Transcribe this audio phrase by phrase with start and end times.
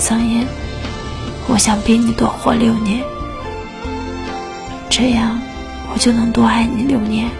[0.00, 0.46] 桑烟，
[1.46, 3.04] 我想比你多活六年，
[4.88, 5.38] 这样
[5.92, 7.30] 我就能多爱你六年。”